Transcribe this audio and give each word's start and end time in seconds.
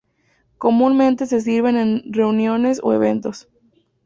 Comúnmente 0.57 1.27
se 1.27 1.41
sirven 1.41 1.75
en 1.77 2.01
reuniones 2.11 2.79
o 2.81 2.91
eventos. 2.91 3.47